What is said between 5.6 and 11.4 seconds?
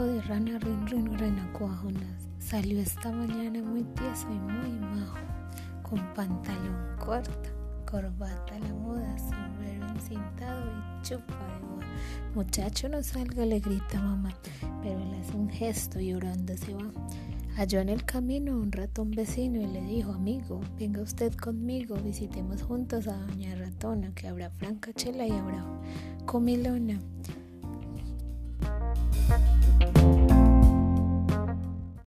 con pantalón corto, corbata a la moda, sombrero encintado y chupa